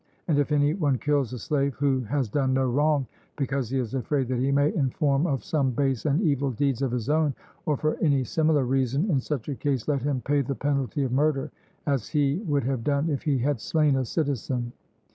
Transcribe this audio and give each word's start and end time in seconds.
And 0.27 0.39
if 0.39 0.51
any 0.51 0.73
one 0.73 0.97
kills 0.97 1.31
a 1.31 1.37
slave 1.37 1.75
who 1.75 2.01
has 2.05 2.27
done 2.27 2.55
no 2.55 2.65
wrong, 2.65 3.05
because 3.37 3.69
he 3.69 3.77
is 3.77 3.93
afraid 3.93 4.29
that 4.29 4.39
he 4.39 4.51
may 4.51 4.73
inform 4.73 5.27
of 5.27 5.43
some 5.43 5.69
base 5.69 6.07
and 6.07 6.19
evil 6.23 6.49
deeds 6.49 6.81
of 6.81 6.89
his 6.91 7.07
own, 7.07 7.35
or 7.67 7.77
for 7.77 7.97
any 8.01 8.23
similar 8.23 8.65
reason, 8.65 9.11
in 9.11 9.19
such 9.19 9.47
a 9.47 9.53
case 9.53 9.87
let 9.87 10.01
him 10.01 10.19
pay 10.21 10.41
the 10.41 10.55
penalty 10.55 11.03
of 11.03 11.11
murder, 11.11 11.51
as 11.85 12.09
he 12.09 12.37
would 12.47 12.63
have 12.63 12.83
done 12.83 13.09
if 13.11 13.21
he 13.21 13.37
had 13.37 13.61
slain 13.61 13.95
a 13.95 14.03
citizen. 14.03 14.73